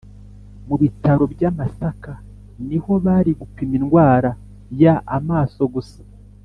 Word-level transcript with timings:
Mubitaro 0.67 1.23
byamasaka 1.33 2.11
niho 2.67 2.91
bari 3.05 3.31
gupima 3.39 3.73
indwara 3.79 4.31
ya 4.81 4.95
amaso 5.17 5.61
gusa 5.75 6.01